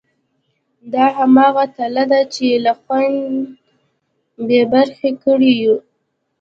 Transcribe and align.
دا 0.93 1.05
همغه 1.17 1.63
تله 1.75 2.03
ده 2.11 2.21
چې 2.33 2.45
له 2.65 2.73
خوند 2.81 3.19
بې 4.47 4.61
برخې 4.73 5.09
کړي 5.23 5.53
یو. 5.63 5.75